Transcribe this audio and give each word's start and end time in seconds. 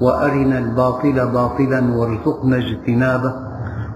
وأرنا 0.00 0.58
الباطل 0.58 1.26
باطلا 1.32 1.96
وارزقنا 1.96 2.56
اجتنابه 2.56 3.34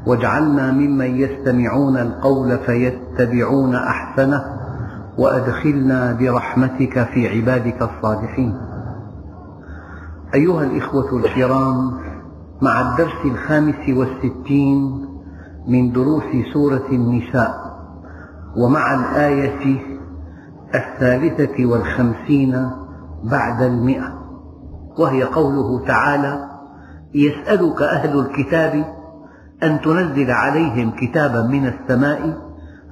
واجعلنا 0.07 0.73
ممن 0.73 1.17
يستمعون 1.17 1.97
القول 1.97 2.59
فيتبعون 2.59 3.75
أحسنه 3.75 4.45
وأدخلنا 5.19 6.13
برحمتك 6.13 7.03
في 7.15 7.29
عبادك 7.29 7.83
الصالحين. 7.83 8.55
أيها 10.35 10.65
الإخوة 10.65 11.17
الكرام 11.17 11.93
مع 12.63 12.91
الدرس 12.91 13.25
الخامس 13.25 13.89
والستين 13.89 15.07
من 15.69 15.93
دروس 15.93 16.23
سورة 16.53 16.87
النساء 16.93 17.71
ومع 18.57 18.95
الآية 18.95 19.81
الثالثة 20.75 21.67
والخمسين 21.67 22.71
بعد 23.25 23.63
المئة 23.63 24.20
وهي 25.01 25.23
قوله 25.23 25.87
تعالى 25.87 26.49
يسألك 27.15 27.83
أهل 27.83 28.19
الكتاب 28.19 28.85
أن 29.63 29.81
تنزل 29.81 30.31
عليهم 30.31 30.91
كتابا 30.91 31.43
من 31.43 31.67
السماء 31.67 32.37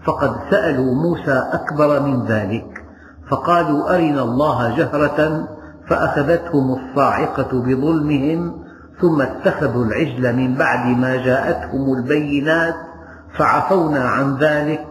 فقد 0.04 0.36
سألوا 0.50 0.94
موسى 0.94 1.44
أكبر 1.52 2.00
من 2.00 2.24
ذلك 2.26 2.84
فقالوا 3.30 3.94
أرنا 3.94 4.22
الله 4.22 4.76
جهرة 4.76 5.48
فأخذتهم 5.88 6.76
الصاعقة 6.78 7.62
بظلمهم 7.62 8.64
ثم 9.00 9.22
اتخذوا 9.22 9.84
العجل 9.84 10.36
من 10.36 10.54
بعد 10.54 10.98
ما 10.98 11.16
جاءتهم 11.16 11.94
البينات 11.94 12.74
فعفونا 13.38 14.00
عن 14.00 14.36
ذلك 14.36 14.86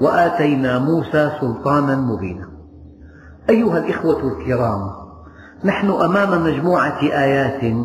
وآتينا 0.00 0.78
موسى 0.78 1.32
سلطانا 1.40 1.96
مبينا. 1.96 2.48
أيها 3.50 3.78
الإخوة 3.78 4.32
الكرام 4.32 5.09
نحن 5.64 5.90
أمام 5.90 6.44
مجموعة 6.44 7.02
آيات 7.02 7.76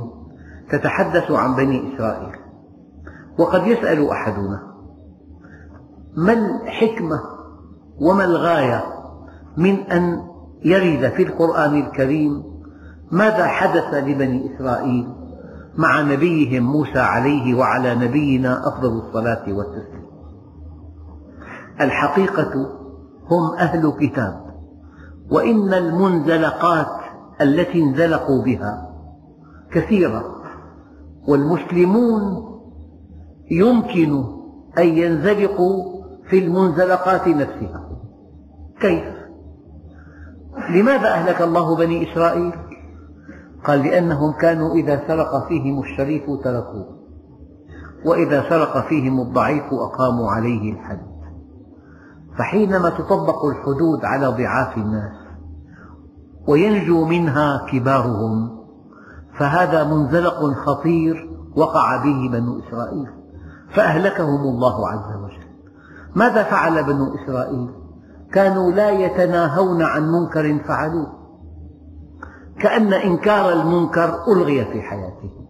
تتحدث 0.72 1.32
عن 1.32 1.56
بني 1.56 1.96
إسرائيل. 1.96 2.36
وقد 3.38 3.68
يسأل 3.68 4.10
أحدنا 4.10 4.62
ما 6.18 6.34
الحكمة 6.34 7.20
وما 8.02 8.26
الغاية 8.26 8.84
من 9.58 9.80
أن 9.80 10.22
يرد 10.66 11.12
في 11.12 11.24
القرآن 11.24 11.80
الكريم 11.80 12.44
ماذا 13.12 13.48
حدث 13.48 13.94
لبني 13.94 14.56
إسرائيل 14.56 15.08
مع 15.78 16.02
نبيهم 16.02 16.64
موسى 16.64 17.00
عليه 17.00 17.56
وعلى 17.56 17.96
نبينا 17.96 18.68
أفضل 18.68 18.98
الصلاة 18.98 19.44
والتسليم؟ 19.48 20.06
الحقيقة 21.82 22.52
هم 23.32 23.56
أهل 23.58 23.94
كتاب 24.00 24.46
وإن 25.32 25.74
المنزلقات 25.74 27.05
التي 27.42 27.84
انزلقوا 27.84 28.44
بها 28.44 28.90
كثيرة 29.72 30.24
والمسلمون 31.28 32.46
يمكن 33.52 34.24
أن 34.78 34.88
ينزلقوا 34.88 36.04
في 36.30 36.40
المنزلقات 36.40 37.28
نفسها 37.28 37.90
كيف؟ 38.80 39.16
لماذا 40.70 41.08
أهلك 41.08 41.42
الله 41.42 41.76
بني 41.76 42.12
إسرائيل؟ 42.12 42.54
قال 43.66 43.80
لأنهم 43.80 44.32
كانوا 44.32 44.76
إذا 44.76 45.08
سرق 45.08 45.48
فيهم 45.48 45.80
الشريف 45.80 46.24
تركوه 46.44 46.96
وإذا 48.06 48.50
سرق 48.50 48.88
فيهم 48.88 49.22
الضعيف 49.22 49.64
أقاموا 49.74 50.32
عليه 50.32 50.74
الحد 50.74 51.16
فحينما 52.38 52.90
تطبق 52.90 53.46
الحدود 53.46 54.06
على 54.06 54.28
ضعاف 54.28 54.78
الناس 54.78 55.25
وينجو 56.48 57.06
منها 57.06 57.66
كبارهم. 57.72 58.56
فهذا 59.40 59.84
منزلق 59.84 60.54
خطير 60.66 61.30
وقع 61.56 62.04
به 62.04 62.30
بنو 62.32 62.60
إسرائيل 62.60 63.08
فأهلكهم 63.70 64.42
الله 64.42 64.90
عز 64.90 65.16
وجل. 65.24 65.46
ماذا 66.16 66.44
فعل 66.44 66.84
بنو 66.84 67.16
إسرائيل؟ 67.16 67.70
كانوا 68.32 68.72
لا 68.72 68.90
يتناهون 68.90 69.82
عن 69.82 70.12
منكر 70.12 70.60
فعلوه. 70.68 71.08
كأن 72.60 72.94
إنكار 72.94 73.54
المنكر 73.54 74.16
ألغي 74.28 74.66
في 74.66 74.82
حياتهم. 74.82 75.46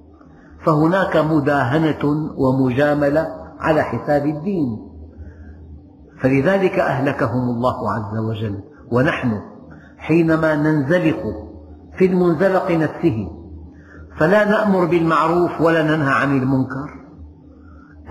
فهناك 0.65 1.17
مداهنة 1.17 2.31
ومجاملة 2.37 3.27
على 3.59 3.81
حساب 3.81 4.25
الدين. 4.25 4.91
فلذلك 6.21 6.79
أهلكهم 6.79 7.49
الله 7.49 7.91
عز 7.91 8.17
وجل. 8.17 8.63
ونحن 8.91 9.41
حينما 10.07 10.55
ننزلق 10.55 11.23
في 11.97 12.05
المنزلق 12.05 12.71
نفسه. 12.71 13.27
فلا 14.19 14.45
نأمر 14.45 14.85
بالمعروف 14.85 15.61
ولا 15.61 15.83
ننهى 15.83 16.13
عن 16.13 16.37
المنكر 16.37 16.89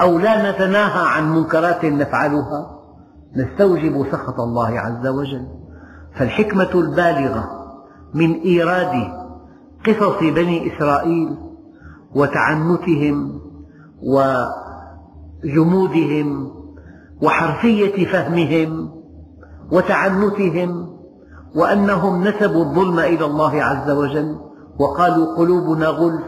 أو 0.00 0.18
لا 0.18 0.50
نتناهى 0.50 1.06
عن 1.16 1.34
منكرات 1.34 1.84
نفعلها. 1.84 2.70
نستوجب 3.36 4.06
سخط 4.12 4.40
الله 4.40 4.80
عز 4.80 5.06
وجل. 5.06 5.46
فالحكمة 6.14 6.70
البالغة 6.74 7.50
من 8.14 8.40
إيراد 8.40 9.12
قصص 9.86 10.18
بني 10.20 10.76
إسرائيل 10.76 11.36
وتعنتهم 12.14 13.40
وجمودهم 15.44 16.50
وحرفية 17.22 18.06
فهمهم 18.06 18.90
وتعنتهم 19.72 20.93
وأنهم 21.56 22.28
نسبوا 22.28 22.64
الظلم 22.64 22.98
إلى 22.98 23.24
الله 23.24 23.62
عز 23.62 23.90
وجل 23.90 24.36
وقالوا 24.78 25.36
قلوبنا 25.36 25.86
غلف. 25.86 26.24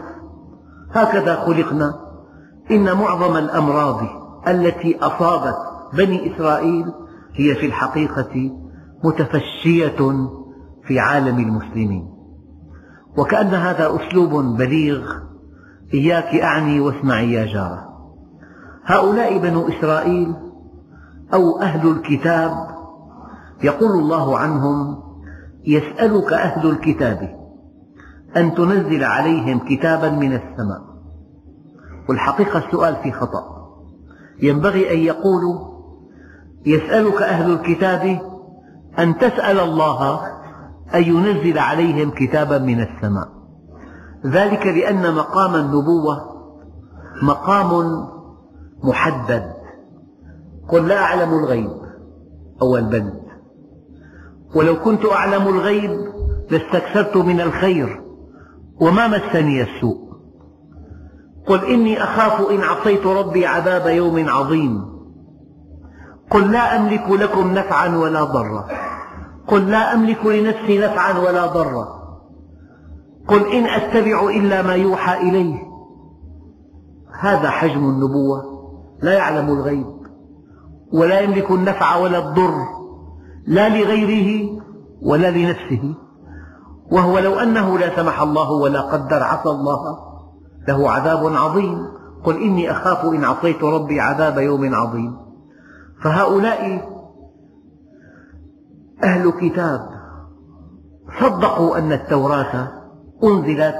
هكذا 0.91 1.35
خلقنا. 1.35 1.93
إن 2.71 2.97
معظم 2.97 3.37
الأمراض 3.37 3.99
التي 4.47 4.97
أصابت 5.01 5.57
بني 5.93 6.35
إسرائيل 6.35 6.85
هي 7.33 7.55
في 7.55 7.65
الحقيقة 7.65 8.51
متفشية 9.03 10.27
في 10.87 10.99
عالم 10.99 11.39
المسلمين. 11.39 12.07
وكأن 13.17 13.47
هذا 13.47 13.95
أسلوب 13.95 14.57
بليغ. 14.57 15.01
إياك 15.93 16.35
أعني 16.43 16.79
واسمعي 16.79 17.31
يا 17.31 17.45
جارة. 17.45 17.87
هؤلاء 18.85 19.37
بنو 19.37 19.67
إسرائيل 19.67 20.35
أو 21.33 21.59
أهل 21.61 21.89
الكتاب 21.89 22.67
يقول 23.63 23.91
الله 23.99 24.37
عنهم 24.37 25.06
يسألك 25.67 26.33
أهل 26.33 26.69
الكتاب 26.69 27.37
أن 28.37 28.55
تنزل 28.55 29.03
عليهم 29.03 29.59
كتابا 29.59 30.09
من 30.09 30.33
السماء. 30.33 30.81
والحقيقة 32.09 32.67
السؤال 32.67 32.95
في 33.03 33.11
خطأ. 33.11 33.67
ينبغي 34.41 34.93
أن 34.93 34.97
يقولوا 34.97 35.59
يسألك 36.65 37.21
أهل 37.21 37.53
الكتاب 37.53 38.21
أن 38.99 39.17
تسأل 39.17 39.59
الله 39.59 40.21
أن 40.95 41.03
ينزل 41.03 41.59
عليهم 41.59 42.11
كتابا 42.11 42.57
من 42.57 42.81
السماء. 42.81 43.27
ذلك 44.25 44.65
لأن 44.65 45.15
مقام 45.15 45.55
النبوة 45.55 46.37
مقام 47.23 48.03
محدد. 48.83 49.53
قل 50.69 50.87
لا 50.87 50.97
أعلم 50.97 51.29
الغيب. 51.29 51.71
أول 52.61 52.83
بند. 52.83 53.26
ولو 54.55 54.79
كنت 54.79 55.05
أعلم 55.05 55.47
الغيب 55.47 55.91
لاستكثرت 56.51 57.17
من 57.17 57.41
الخير 57.41 58.01
وما 58.81 59.07
مسني 59.07 59.61
السوء. 59.61 60.07
قل 61.47 61.65
إني 61.65 62.03
أخاف 62.03 62.49
إن 62.51 62.61
عصيت 62.61 63.05
ربي 63.05 63.45
عذاب 63.45 63.87
يوم 63.87 64.29
عظيم. 64.29 64.85
قل 66.31 66.51
لا 66.51 66.75
أملك 66.75 67.09
لكم 67.09 67.51
نفعا 67.51 67.97
ولا 67.97 68.23
ضرا. 68.23 68.67
قل 69.47 69.71
لا 69.71 69.93
أملك 69.93 70.25
لنفسي 70.25 70.79
نفعا 70.79 71.19
ولا 71.19 71.45
ضرا. 71.45 71.87
قل 73.27 73.47
إن 73.47 73.65
أتبع 73.65 74.29
إلا 74.29 74.61
ما 74.61 74.75
يوحى 74.75 75.29
إليه. 75.29 75.55
هذا 77.19 77.49
حجم 77.49 77.89
النبوة. 77.89 78.43
لا 79.01 79.13
يعلم 79.13 79.49
الغيب. 79.49 79.97
ولا 80.93 81.19
يملك 81.19 81.51
النفع 81.51 81.95
ولا 81.95 82.17
الضر. 82.17 82.76
لا 83.47 83.69
لغيره 83.69 84.61
ولا 85.01 85.31
لنفسه. 85.31 85.95
وهو 86.91 87.19
لو 87.19 87.33
أنه 87.33 87.77
لا 87.77 87.95
سمح 87.95 88.21
الله 88.21 88.51
ولا 88.51 88.81
قدر 88.81 89.23
عصى 89.23 89.49
الله 89.49 89.97
له 90.67 90.91
عذاب 90.91 91.35
عظيم. 91.35 91.87
قل 92.23 92.41
إني 92.41 92.71
أخاف 92.71 93.05
إن 93.05 93.23
عصيت 93.23 93.63
ربي 93.63 93.99
عذاب 93.99 94.37
يوم 94.37 94.75
عظيم. 94.75 95.17
فهؤلاء 96.03 96.89
أهل 99.03 99.31
كتاب 99.31 99.89
صدقوا 101.19 101.77
أن 101.77 101.91
التوراة 101.91 102.71
أنزلت 103.23 103.75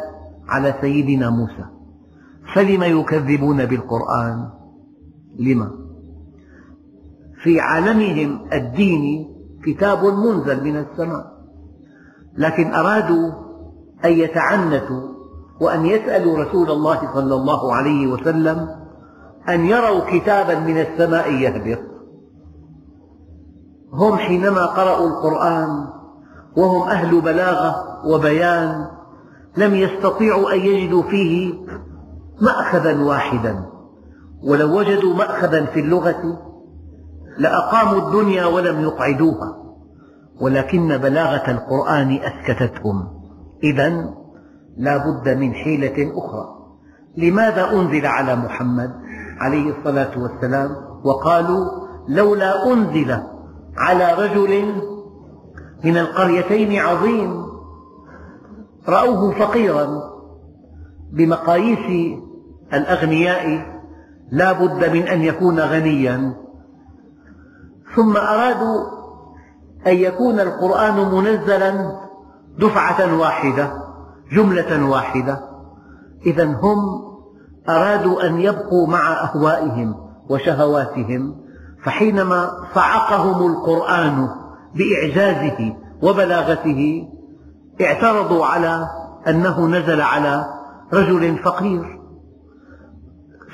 على 0.47 0.75
سيدنا 0.81 1.29
موسى. 1.29 1.65
فلم 2.53 2.83
يكذبون 2.83 3.65
بالقرآن؟ 3.65 4.49
لما؟ 5.39 5.71
في 7.43 7.59
عالمهم 7.59 8.53
الديني 8.53 9.36
كتاب 9.67 10.05
منزل 10.05 10.63
من 10.63 10.77
السماء. 10.77 11.37
لكن 12.37 12.73
أرادوا 12.73 13.31
أن 14.05 14.11
يتعنتوا 14.11 15.01
وأن 15.61 15.85
يسألوا 15.85 16.43
رسول 16.43 16.71
الله 16.71 17.13
صلى 17.13 17.35
الله 17.35 17.73
عليه 17.73 18.07
وسلم 18.07 18.67
أن 19.49 19.65
يروا 19.65 20.01
كتابا 20.11 20.59
من 20.59 20.77
السماء 20.77 21.33
يهبط. 21.33 21.79
هم 23.93 24.15
حينما 24.15 24.65
قرأوا 24.65 25.07
القرآن 25.07 25.87
وهم 26.57 26.89
أهل 26.89 27.21
بلاغة 27.21 27.75
وبيان 28.05 28.87
لم 29.57 29.75
يستطيعوا 29.75 30.53
أن 30.53 30.59
يجدوا 30.59 31.03
فيه 31.03 31.53
مأخذا 32.41 33.03
واحدا. 33.03 33.65
ولو 34.43 34.79
وجدوا 34.79 35.13
مأخذا 35.13 35.65
في 35.65 35.79
اللغة 35.79 36.39
لأقاموا 37.37 38.07
الدنيا 38.07 38.45
ولم 38.45 38.81
يقعدوها 38.81 39.57
ولكن 40.41 40.97
بلاغة 40.97 41.51
القرآن 41.51 42.19
أسكتتهم. 42.23 43.07
إذا 43.63 44.13
لا 44.77 44.97
بد 44.97 45.29
من 45.29 45.53
حيلة 45.53 46.11
أخرى. 46.17 46.57
لماذا 47.17 47.71
أنزل 47.71 48.05
على 48.05 48.35
محمد 48.35 48.93
عليه 49.39 49.77
الصلاة 49.77 50.19
والسلام؟ 50.19 50.69
وقالوا 51.03 51.65
لولا 52.07 52.73
أنزل 52.73 53.17
على 53.77 54.13
رجل 54.13 54.65
من 55.83 55.97
القريتين 55.97 56.79
عظيم 56.79 57.45
رأوه 58.89 59.31
فقيرا 59.31 59.87
بمقاييس 61.13 62.17
الأغنياء 62.73 63.77
لا 64.31 64.51
بد 64.51 64.89
من 64.93 65.01
أن 65.01 65.21
يكون 65.21 65.59
غنيا. 65.59 66.46
ثم 67.97 68.17
أرادوا 68.17 68.83
أن 69.87 69.95
يكون 69.95 70.39
القرآن 70.39 71.11
منزلا 71.11 71.97
دفعة 72.59 73.19
واحدة 73.19 73.73
جملة 74.31 74.89
واحدة. 74.89 75.39
إذا 76.25 76.45
هم 76.45 76.77
أرادوا 77.69 78.27
أن 78.27 78.41
يبقوا 78.41 78.87
مع 78.87 79.23
أهوائهم 79.23 79.95
وشهواتهم 80.29 81.35
فحينما 81.83 82.51
صعقهم 82.75 83.51
القرآن 83.51 84.29
بإعجازه 84.75 85.75
وبلاغته 86.01 87.07
اعترضوا 87.81 88.45
على 88.45 88.87
أنه 89.27 89.67
نزل 89.67 90.01
على 90.01 90.45
رجل 90.93 91.37
فقير. 91.37 91.99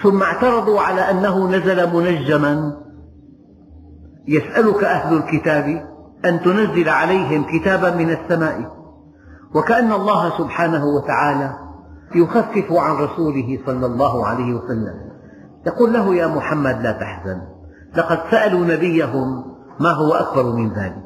ثم 0.03 0.23
اعترضوا 0.23 0.81
على 0.81 1.01
أنه 1.01 1.49
نزل 1.49 1.93
منجما 1.93 2.82
يسألك 4.27 4.83
أهل 4.83 5.17
الكتاب 5.17 5.65
أن 6.25 6.41
تنزل 6.41 6.89
عليهم 6.89 7.43
كتابا 7.43 7.95
من 7.95 8.09
السماء 8.09 8.71
وكأن 9.55 9.91
الله 9.91 10.37
سبحانه 10.37 10.85
وتعالى 10.85 11.53
يخفف 12.15 12.71
عن 12.71 12.95
رسوله 12.95 13.59
صلى 13.65 13.85
الله 13.85 14.27
عليه 14.27 14.53
وسلم. 14.53 15.13
يقول 15.67 15.93
له 15.93 16.15
يا 16.15 16.27
محمد 16.27 16.81
لا 16.81 16.91
تحزن 16.91 17.41
لقد 17.95 18.19
سألوا 18.31 18.65
نبيهم 18.65 19.43
ما 19.79 19.89
هو 19.91 20.13
أكبر 20.13 20.43
من 20.43 20.73
ذلك 20.73 21.03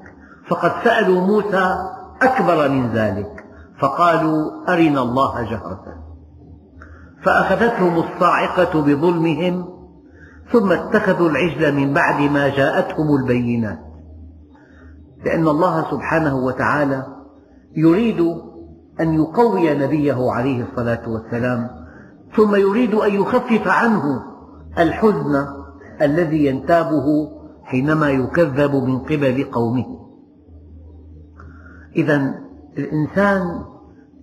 فقد 0.50 0.72
سألوا 0.84 1.22
موسى 1.22 1.76
أكبر 2.22 2.70
من 2.70 2.90
ذلك 2.90 3.46
فقالوا 3.80 4.52
أرنا 4.70 5.02
الله 5.02 5.44
جهرة. 5.44 5.84
فأخذتهم 7.24 7.98
الصاعقة 8.00 8.82
بظلمهم 8.82 9.77
ثم 10.52 10.72
اتخذوا 10.72 11.30
العجل 11.30 11.76
من 11.76 11.94
بعد 11.94 12.32
ما 12.32 12.48
جاءتهم 12.48 13.16
البينات. 13.16 13.80
لأن 15.26 15.48
الله 15.48 15.92
سبحانه 15.92 16.36
وتعالى 16.36 17.06
يريد 17.76 18.20
أن 19.00 19.14
يقوي 19.14 19.74
نبيه 19.74 20.32
عليه 20.32 20.64
الصلاة 20.64 21.10
والسلام 21.10 21.70
ثم 22.36 22.56
يريد 22.56 22.94
أن 22.94 23.14
يخفف 23.14 23.68
عنه 23.68 24.24
الحزن 24.80 25.48
الذي 26.02 26.46
ينتابه 26.46 27.06
حينما 27.64 28.10
يكذب 28.10 28.76
من 28.76 29.00
قبل 29.00 29.44
قومه. 29.52 29.86
إذا 31.96 32.36
الإنسان 32.78 33.42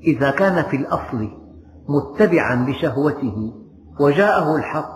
إذا 0.03 0.31
كان 0.31 0.63
في 0.63 0.77
الأصل 0.77 1.29
متبعا 1.89 2.71
لشهوته 2.71 3.53
وجاءه 4.01 4.57
الحق 4.57 4.94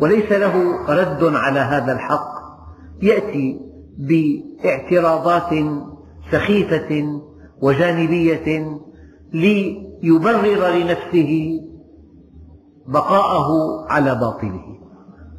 وليس 0.00 0.32
له 0.32 0.86
رد 0.88 1.24
على 1.24 1.60
هذا 1.60 1.92
الحق. 1.92 2.38
يأتي 3.02 3.60
باعتراضات 3.98 5.50
سخيفة 6.32 7.20
وجانبية 7.62 8.78
ليبرر 9.32 10.68
لنفسه 10.68 11.60
بقاءه 12.86 13.48
على 13.88 14.14
باطله. 14.14 14.78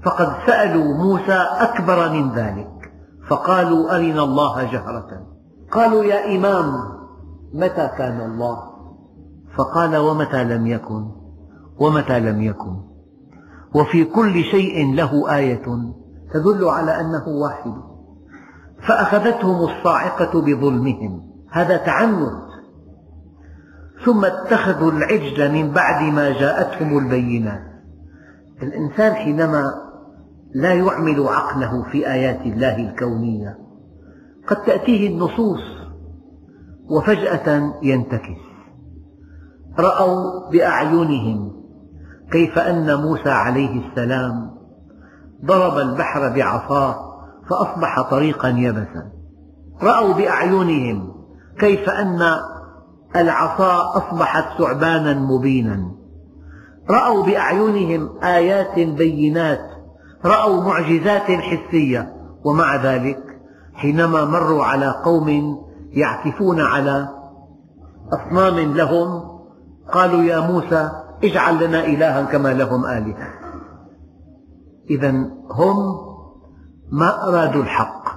فقد 0.05 0.33
سألوا 0.47 0.97
موسى 0.97 1.45
أكبر 1.59 2.09
من 2.09 2.31
ذلك 2.31 2.91
فقالوا 3.27 3.95
أرنا 3.95 4.23
الله 4.23 4.63
جهرة. 4.63 5.27
قالوا 5.71 6.03
يا 6.03 6.35
إمام 6.35 6.73
متى 7.53 7.89
كان 7.97 8.21
الله؟ 8.21 8.57
فقال 9.57 9.97
ومتى 9.97 10.43
لم 10.43 10.67
يكن؟ 10.67 11.11
ومتى 11.79 12.19
لم 12.19 12.41
يكن؟ 12.41 12.88
وفي 13.75 14.05
كل 14.05 14.43
شيء 14.43 14.95
له 14.95 15.35
آية 15.35 15.65
تدل 16.33 16.65
على 16.65 17.01
أنه 17.01 17.27
واحد. 17.27 17.73
فأخذتهم 18.87 19.69
الصاعقة 19.69 20.41
بظلمهم. 20.41 21.21
هذا 21.51 21.77
تعنت. 21.77 22.49
ثم 24.05 24.25
اتخذوا 24.25 24.91
العجل 24.91 25.51
من 25.51 25.71
بعد 25.71 26.13
ما 26.13 26.29
جاءتهم 26.29 26.97
البينات. 26.97 27.61
الإنسان 28.63 29.13
حينما 29.13 29.63
لا 30.55 30.73
يعمل 30.73 31.27
عقله 31.27 31.83
في 31.91 32.11
آيات 32.11 32.41
الله 32.41 32.89
الكونية 32.89 33.57
قد 34.47 34.63
تأتيه 34.63 35.09
النصوص 35.09 35.61
وفجأة 36.89 37.73
ينتكس. 37.83 38.39
رأوا 39.79 40.49
بأعينهم 40.51 41.59
كيف 42.31 42.59
أن 42.59 42.95
موسى 42.95 43.29
عليه 43.29 43.81
السلام 43.87 44.51
ضرب 45.45 45.77
البحر 45.77 46.29
بعصاه 46.35 46.95
فأصبح 47.49 48.01
طريقا 48.01 48.49
يبسا. 48.49 49.11
رأوا 49.83 50.13
بأعينهم 50.13 51.13
كيف 51.59 51.89
أن 51.89 52.21
العصا 53.15 53.97
أصبحت 53.97 54.57
ثعبانا 54.57 55.13
مبينا. 55.13 55.91
رأوا 56.89 57.25
بأعينهم 57.25 58.09
آيات 58.23 58.79
بينات. 58.79 59.69
رأوا 60.25 60.63
معجزات 60.63 61.31
حسية. 61.31 62.19
ومع 62.43 62.75
ذلك 62.75 63.23
حينما 63.73 64.25
مروا 64.25 64.63
على 64.63 64.95
قوم 65.05 65.57
يعكفون 65.91 66.61
على 66.61 67.07
أصنام 68.13 68.73
لهم 68.73 69.23
قالوا 69.93 70.21
يا 70.23 70.39
موسى 70.39 70.91
اجعل 71.23 71.67
لنا 71.67 71.85
إلها 71.85 72.23
كما 72.23 72.53
لهم 72.53 72.85
آلهة. 72.85 73.27
إذا 74.89 75.11
هم 75.51 76.09
ما 76.91 77.27
أرادوا 77.27 77.63
الحق. 77.63 78.09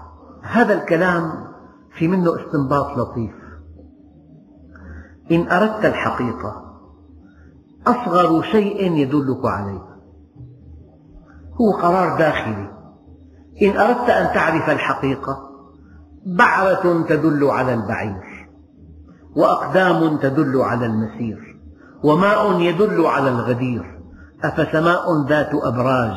هذا 0.42 0.74
الكلام 0.74 1.32
في 1.98 2.08
منه 2.08 2.36
استنباط 2.36 2.98
لطيف. 2.98 3.34
إن 5.30 5.48
أردت 5.48 5.84
الحقيقة 5.84 6.62
أصغر 7.86 8.42
شيء 8.42 8.92
يدلك 8.92 9.44
عليه. 9.44 9.92
هو 11.60 11.72
قرار 11.72 12.18
داخلي. 12.18 12.70
إن 13.62 13.76
أردت 13.76 14.10
أن 14.10 14.34
تعرف 14.34 14.70
الحقيقة 14.70 15.50
بعرة 16.26 17.02
تدل 17.08 17.44
على 17.44 17.74
البعير 17.74 18.48
وأقدام 19.36 20.16
تدل 20.16 20.60
على 20.60 20.86
المسير. 20.86 21.51
وماء 22.04 22.60
يدل 22.60 23.06
على 23.06 23.28
الغدير. 23.28 23.98
أفسماء 24.44 25.26
ذات 25.28 25.50
أبراج 25.54 26.16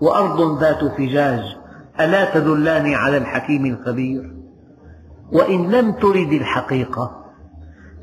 وأرض 0.00 0.60
ذات 0.60 0.84
فجاج 0.84 1.56
ألا 2.00 2.34
تدلان 2.34 2.94
على 2.94 3.16
الحكيم 3.16 3.66
الخبير؟ 3.66 4.34
وإن 5.32 5.70
لم 5.70 5.92
ترد 5.92 6.32
الحقيقة 6.32 7.10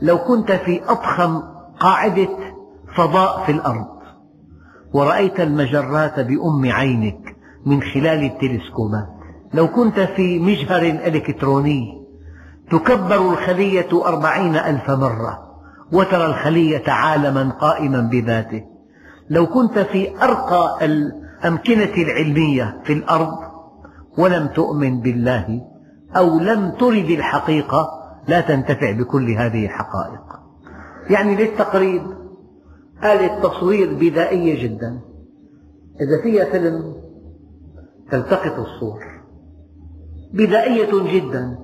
لو 0.01 0.17
كنت 0.17 0.51
في 0.51 0.81
أضخم 0.87 1.41
قاعدة 1.79 2.29
فضاء 2.95 3.43
في 3.45 3.51
الأرض 3.51 3.87
ورأيت 4.93 5.39
المجرات 5.39 6.19
بأم 6.19 6.71
عينك 6.71 7.35
من 7.65 7.81
خلال 7.81 8.23
التلسكوبات. 8.23 9.07
لو 9.53 9.67
كنت 9.67 9.99
في 9.99 10.39
مجهر 10.39 10.81
إلكتروني 10.81 12.07
تكبر 12.71 13.15
الخلية 13.15 14.05
أربعين 14.05 14.55
ألف 14.55 14.89
مرة. 14.89 15.46
وترى 15.93 16.25
الخلية 16.25 16.89
عالما 16.89 17.49
قائما 17.49 18.01
بذاته. 18.01 18.63
لو 19.29 19.45
كنت 19.45 19.79
في 19.79 20.23
أرقى 20.23 20.85
الأمكنة 20.85 22.03
العلمية 22.03 22.81
في 22.83 22.93
الأرض 22.93 23.37
ولم 24.17 24.47
تؤمن 24.47 24.99
بالله 25.01 25.61
أو 26.17 26.39
لم 26.39 26.71
ترد 26.71 27.09
الحقيقة 27.09 27.89
لا 28.27 28.41
تنتفع 28.41 28.91
بكل 28.91 29.29
هذه 29.31 29.65
الحقائق. 29.65 30.21
يعني 31.09 31.35
للتقريب 31.35 32.01
آلة 33.03 33.41
تصوير 33.41 33.93
بدائية 33.93 34.63
جدا. 34.63 34.99
إذا 36.01 36.23
فيها 36.23 36.45
فيلم 36.45 36.95
تلتقط 38.11 38.59
الصور. 38.59 39.03
بدائية 40.33 41.19
جدا. 41.19 41.57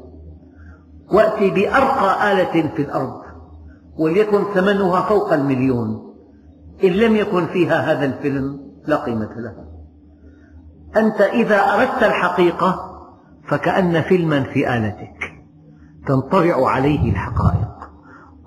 وأتي 1.13 1.49
بأرقى 1.49 2.31
آلة 2.31 2.69
في 2.75 2.81
الأرض. 2.81 3.22
وليكن 3.97 4.43
ثمنها 4.53 5.01
فوق 5.01 5.33
المليون. 5.33 6.13
إن 6.83 6.89
لم 6.89 7.15
يكن 7.15 7.45
فيها 7.45 7.91
هذا 7.91 8.05
الفيلم 8.05 8.59
لا 8.85 8.95
قيمة 8.95 9.33
لها. 9.35 9.65
أنت 10.97 11.21
إذا 11.21 11.59
أردت 11.59 12.03
الحقيقة 12.03 12.99
فكأن 13.47 14.01
فيلما 14.01 14.43
في 14.43 14.77
آلتك 14.77 15.33
تنطبع 16.07 16.69
عليه 16.69 17.11
الحقائق. 17.11 17.89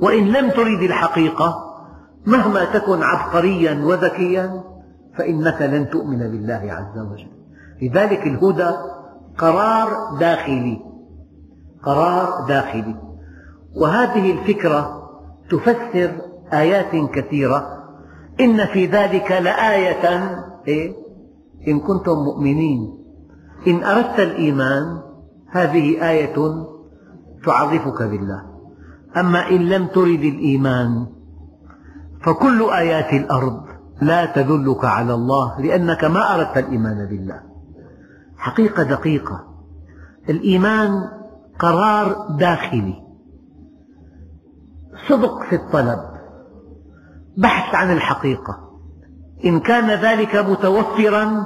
وإن 0.00 0.28
لم 0.28 0.50
ترد 0.50 0.82
الحقيقة 0.82 1.54
مهما 2.26 2.64
تكن 2.64 3.02
عبقريا 3.02 3.84
وذكيا 3.84 4.62
فإنك 5.18 5.62
لن 5.62 5.90
تؤمن 5.90 6.18
بالله 6.18 6.72
عز 6.72 6.98
وجل. 6.98 7.30
لذلك 7.82 8.26
الهدى 8.26 8.70
قرار 9.38 10.18
داخلي. 10.20 10.80
قرار 11.82 12.46
داخلي. 12.48 12.96
وهذه 13.76 14.32
الفكرة 14.32 15.05
تفسر 15.50 16.12
آيات 16.52 17.10
كثيرة. 17.10 17.66
إن 18.40 18.66
في 18.66 18.86
ذلك 18.86 19.32
لآية 19.32 20.38
إيه؟ 20.68 20.94
إن 21.68 21.80
كنتم 21.80 22.12
مؤمنين. 22.12 22.98
إن 23.66 23.84
أردت 23.84 24.20
الإيمان 24.20 25.00
هذه 25.50 26.10
آية 26.10 26.66
تعرفك 27.44 28.02
بالله. 28.02 28.42
أما 29.16 29.50
إن 29.50 29.68
لم 29.68 29.86
ترد 29.86 30.22
الإيمان 30.22 31.06
فكل 32.22 32.70
آيات 32.70 33.12
الأرض 33.12 33.62
لا 34.02 34.26
تدلك 34.26 34.84
على 34.84 35.14
الله 35.14 35.60
لأنك 35.60 36.04
ما 36.04 36.34
أردت 36.34 36.58
الإيمان 36.58 37.06
بالله. 37.06 37.40
حقيقة 38.36 38.82
دقيقة. 38.82 39.44
الإيمان 40.28 41.08
قرار 41.58 42.36
داخلي. 42.38 43.05
صدق 45.08 45.42
في 45.50 45.56
الطلب. 45.56 45.98
بحث 47.36 47.74
عن 47.74 47.92
الحقيقة. 47.92 48.80
إن 49.44 49.60
كان 49.60 49.90
ذلك 49.90 50.36
متوفرا 50.36 51.44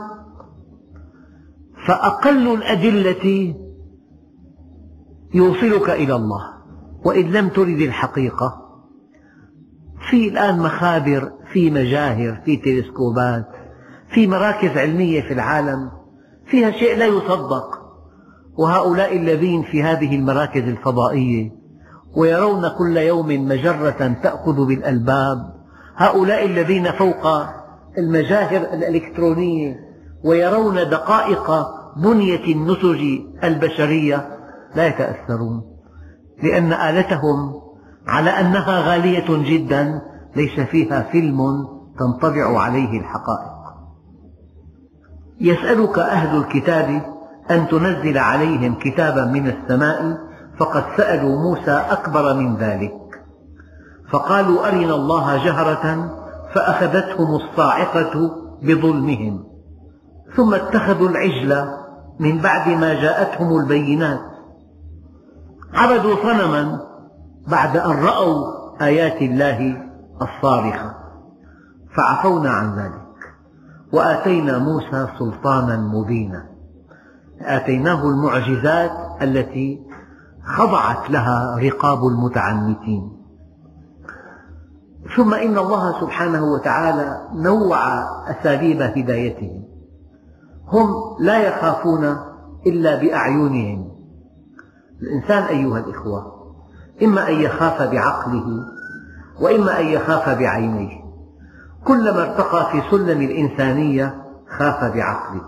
فأقل 1.86 2.54
الأدلة 2.54 3.54
يوصلك 5.34 5.90
إلى 5.90 6.16
الله. 6.16 6.60
وإن 7.04 7.32
لم 7.32 7.48
ترد 7.48 7.80
الحقيقة 7.80 8.70
في 10.10 10.28
الآن 10.28 10.58
مخابر 10.58 11.32
في 11.52 11.70
مجاهر 11.70 12.42
في 12.44 12.56
تلسكوبات 12.56 13.48
في 14.14 14.26
مراكز 14.26 14.78
علمية 14.78 15.20
في 15.20 15.32
العالم 15.32 15.90
فيها 16.46 16.70
شيء 16.70 16.96
لا 16.96 17.06
يصدق 17.06 17.80
وهؤلاء 18.58 19.16
الذين 19.16 19.62
في 19.62 19.82
هذه 19.82 20.16
المراكز 20.16 20.62
الفضائية 20.62 21.59
ويرون 22.16 22.68
كل 22.78 22.96
يوم 22.96 23.26
مجرة 23.48 24.16
تأخذ 24.22 24.66
بالألباب. 24.66 25.38
هؤلاء 25.96 26.46
الذين 26.46 26.92
فوق 26.92 27.26
المجاهر 27.98 28.74
الإلكترونية 28.74 29.76
ويرون 30.24 30.74
دقائق 30.74 31.50
بنية 31.96 32.54
النسج 32.54 33.00
البشرية 33.44 34.28
لا 34.74 34.86
يتأثرون 34.86 35.62
لأن 36.42 36.72
آلتهم 36.72 37.52
على 38.06 38.30
أنها 38.30 38.80
غالية 38.80 39.26
جدا 39.28 40.00
ليس 40.36 40.60
فيها 40.60 41.02
فيلم 41.12 41.38
تنطبع 41.98 42.60
عليه 42.60 43.00
الحقائق. 43.00 43.60
يسألك 45.40 45.98
أهل 45.98 46.36
الكتاب 46.36 47.02
أن 47.50 47.68
تنزل 47.68 48.18
عليهم 48.18 48.74
كتابا 48.74 49.24
من 49.24 49.46
السماء 49.46 50.29
فقد 50.60 50.84
سألوا 50.96 51.38
موسى 51.38 51.84
أكبر 51.90 52.34
من 52.34 52.56
ذلك. 52.56 52.92
فقالوا 54.12 54.68
أرنا 54.68 54.94
الله 54.94 55.44
جهرة 55.44 56.10
فأخذتهم 56.54 57.34
الصاعقة 57.34 58.30
بظلمهم. 58.62 59.44
ثم 60.36 60.54
اتخذوا 60.54 61.08
العجل 61.08 61.68
من 62.20 62.38
بعد 62.38 62.68
ما 62.68 62.94
جاءتهم 62.94 63.56
البينات. 63.56 64.20
عبدوا 65.74 66.16
صنما 66.22 66.80
بعد 67.48 67.76
أن 67.76 68.04
رأوا 68.04 68.44
آيات 68.82 69.22
الله 69.22 69.76
الصارخة. 70.22 70.94
فعفونا 71.96 72.50
عن 72.50 72.78
ذلك. 72.78 73.34
وآتينا 73.92 74.58
موسى 74.58 75.08
سلطانا 75.18 75.76
مبينا. 75.76 76.46
آتيناه 77.40 78.04
المعجزات 78.04 78.90
التي 79.22 79.89
خضعت 80.56 81.10
لها 81.10 81.56
رقاب 81.58 82.06
المتعنتين. 82.06 83.12
ثم 85.16 85.34
إن 85.34 85.58
الله 85.58 86.00
سبحانه 86.00 86.44
وتعالى 86.44 87.28
نوع 87.34 87.78
أساليب 88.30 88.82
هدايتهم. 88.82 89.64
هم 90.68 90.94
لا 91.20 91.38
يخافون 91.38 92.16
إلا 92.66 92.94
بأعينهم. 92.94 93.90
الإنسان 95.02 95.42
أيها 95.42 95.78
الإخوة 95.78 96.32
إما 97.02 97.28
أن 97.28 97.34
يخاف 97.34 97.82
بعقله 97.82 98.46
وإما 99.40 99.80
أن 99.80 99.86
يخاف 99.86 100.38
بعينيه. 100.38 101.00
كلما 101.84 102.22
ارتقى 102.22 102.70
في 102.72 102.90
سلم 102.90 103.22
الإنسانية 103.22 104.14
خاف 104.58 104.94
بعقله 104.94 105.42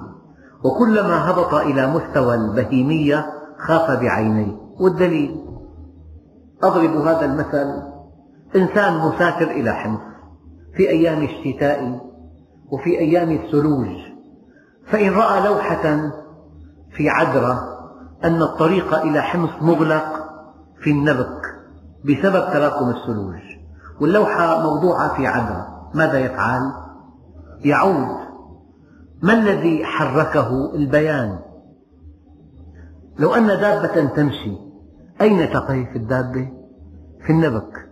وكلما 0.65 1.31
هبط 1.31 1.55
إلى 1.55 1.87
مستوى 1.87 2.35
البهيمية 2.35 3.27
خاف 3.59 4.01
بعينيه. 4.01 4.62
والدليل. 4.81 5.45
أضرب 6.63 6.97
هذا 6.97 7.25
المثل. 7.25 7.83
إنسان 8.57 8.99
مسافر 8.99 9.51
إلى 9.51 9.73
حمص 9.73 10.01
في 10.77 10.89
أيام 10.89 11.23
الشتاء 11.23 12.01
وفي 12.71 12.99
أيام 12.99 13.31
الثلوج. 13.31 13.89
فإن 14.87 15.13
رأى 15.13 15.49
لوحة 15.49 16.11
في 16.97 17.09
عذرة 17.09 17.61
أن 18.25 18.43
الطريق 18.43 18.95
إلى 18.95 19.23
حمص 19.23 19.51
مغلق 19.61 20.05
في 20.83 20.91
النبك 20.91 21.41
بسبب 22.05 22.53
تراكم 22.53 22.89
الثلوج. 22.89 23.41
واللوحة 24.01 24.63
موضوعة 24.63 25.17
في 25.17 25.27
عذرة. 25.27 25.91
ماذا 25.95 26.19
يفعل؟ 26.19 26.73
يعود. 27.65 28.23
ما 29.23 29.33
الذي 29.33 29.85
حركه؟ 29.85 30.75
البيان. 30.75 31.39
لو 33.19 33.35
أن 33.35 33.47
دابة 33.47 34.05
تمشي 34.05 34.57
أين 35.21 35.51
تقف 35.51 35.97
الدابة؟ 35.97 36.53
في 37.27 37.33
النبك 37.33 37.89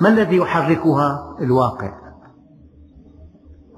ما 0.00 0.08
الذي 0.08 0.36
يحركها؟ 0.36 1.36
الواقع 1.40 1.92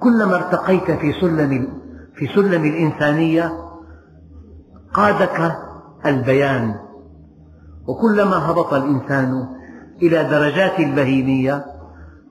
كلما 0.01 0.37
ارتقيت 0.37 0.91
في 0.91 1.13
سلم 1.21 1.69
في 2.15 2.27
سلم 2.27 2.65
الإنسانية 2.65 3.53
قادك 4.93 5.57
البيان 6.07 6.75
وكلما 7.87 8.51
هبط 8.51 8.75
الإنسان 8.75 9.49
إلى 10.03 10.25
درجات 10.25 10.79
البهيمية 10.79 11.65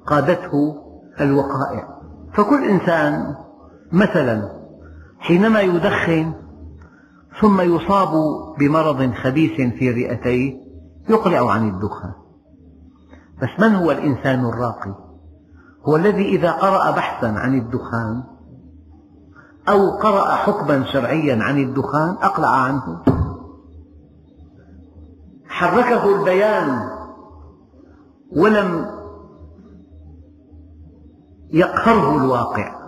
قادته 0.06 0.76
الوقائع 1.22 1.88
فكل 2.34 2.64
إنسان 2.70 3.36
مثلا 3.92 4.50
حينما 5.20 5.62
يدخن 5.62 6.34
ثم 7.42 7.62
يصاب 7.62 8.12
بمرض 8.60 9.14
خبيث 9.14 9.74
في 9.80 9.92
رئتيه 9.92 10.58
يقلع 11.10 11.52
عن 11.52 11.70
الدخان. 11.70 12.14
بس 13.42 13.50
من 13.60 13.76
هو 13.76 13.92
الإنسان 13.92 14.46
الراقي؟ 14.46 14.96
هو 15.86 15.96
الذي 15.96 16.26
إذا 16.26 16.52
قرأ 16.52 16.92
بحثا 16.92 17.26
عن 17.26 17.58
الدخان 17.58 18.24
أو 19.70 19.90
قرأ 19.90 20.36
حكما 20.36 20.86
شرعيا 20.86 21.44
عن 21.44 21.58
الدخان 21.58 22.10
أقلع 22.10 22.50
عنه. 22.50 23.02
حركه 25.48 26.20
البيان 26.20 26.90
ولم 28.36 28.86
يقهره 31.54 32.18
الواقع. 32.18 32.82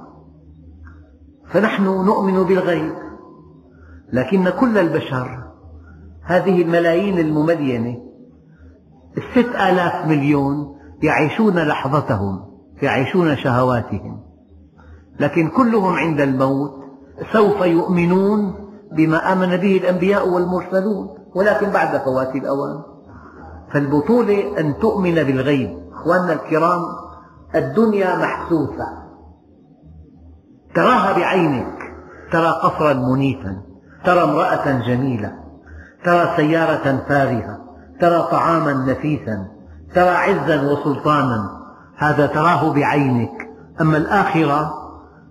فنحن 1.47 1.83
نؤمن 1.83 2.43
بالغيب. 2.43 3.02
لكن 4.13 4.49
كل 4.49 4.77
البشر 4.77 5.43
هذه 6.23 6.61
الملايين 6.61 7.19
المملينة 7.19 7.97
الست 9.17 9.55
آلاف 9.55 10.07
مليون 10.07 10.75
يعيشون 11.03 11.59
لحظتهم 11.59 12.45
يعيشون 12.81 13.35
شهواتهم. 13.35 14.23
لكن 15.19 15.49
كلهم 15.49 15.93
عند 15.93 16.21
الموت 16.21 16.71
سوف 17.33 17.61
يؤمنون 17.61 18.55
بما 18.91 19.33
آمن 19.33 19.57
به 19.57 19.77
الأنبياء 19.77 20.29
والمرسلون 20.29 21.09
ولكن 21.35 21.69
بعد 21.69 21.97
فوات 21.97 22.35
الأوان. 22.35 22.81
فالبطولة 23.73 24.59
أن 24.59 24.77
تؤمن 24.81 25.15
بالغيب. 25.15 25.77
أخواننا 25.93 26.33
الكرام 26.33 26.81
الدنيا 27.55 28.15
محسوسة. 28.17 28.87
تراها 30.75 31.17
بعينك 31.17 31.77
ترى 32.31 32.51
قصرا 32.63 32.93
منيفا. 32.93 33.72
ترى 34.05 34.23
امرأة 34.23 34.71
جميلة 34.87 35.31
ترى 36.05 36.33
سيارة 36.35 37.03
فارهة 37.07 37.57
ترى 37.99 38.27
طعاما 38.31 38.73
نفيسا 38.73 39.47
ترى 39.95 40.09
عزا 40.09 40.61
وسلطانا 40.61 41.49
هذا 41.97 42.25
تراه 42.25 42.73
بعينك. 42.73 43.49
أما 43.81 43.97
الآخرة 43.97 44.73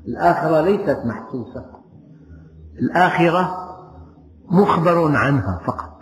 الآخرة 0.08 0.60
ليست 0.60 0.98
محسوسة. 1.04 1.64
الآخرة 2.82 3.56
مخبر 4.50 5.16
عنها 5.16 5.60
فقط. 5.66 5.98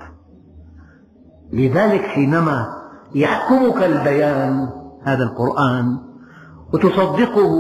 لذلك 1.53 2.01
حينما 2.01 2.67
يحكمك 3.15 3.83
البيان 3.83 4.69
هذا 5.05 5.23
القرآن 5.25 5.99
وتصدقه 6.75 7.53